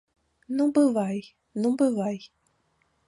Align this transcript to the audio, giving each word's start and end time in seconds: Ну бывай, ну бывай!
Ну 0.61 0.65
бывай, 0.77 1.21
ну 1.61 1.75
бывай! 1.83 2.19